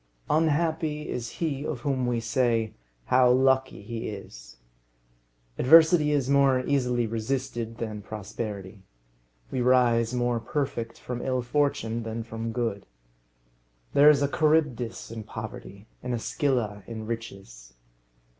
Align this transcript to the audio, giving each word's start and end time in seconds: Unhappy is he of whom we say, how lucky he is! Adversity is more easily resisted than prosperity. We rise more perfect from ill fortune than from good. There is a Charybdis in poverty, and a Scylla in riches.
Unhappy 0.31 1.07
is 1.07 1.29
he 1.33 1.63
of 1.63 1.81
whom 1.81 2.07
we 2.07 2.19
say, 2.19 2.73
how 3.05 3.29
lucky 3.29 3.83
he 3.83 4.09
is! 4.09 4.57
Adversity 5.59 6.09
is 6.11 6.27
more 6.27 6.61
easily 6.65 7.05
resisted 7.05 7.77
than 7.77 8.01
prosperity. 8.01 8.81
We 9.51 9.61
rise 9.61 10.11
more 10.15 10.39
perfect 10.39 10.99
from 10.99 11.21
ill 11.21 11.43
fortune 11.43 12.01
than 12.01 12.23
from 12.23 12.51
good. 12.51 12.87
There 13.93 14.09
is 14.09 14.23
a 14.23 14.27
Charybdis 14.27 15.11
in 15.11 15.21
poverty, 15.23 15.85
and 16.01 16.15
a 16.15 16.17
Scylla 16.17 16.81
in 16.87 17.05
riches. 17.05 17.75